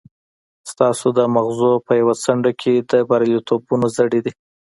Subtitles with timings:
[0.71, 4.31] ستاسې د ماغزو په يوه څنډه کې د برياليتوبونو زړي دي.